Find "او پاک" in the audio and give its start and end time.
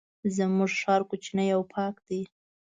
1.55-1.95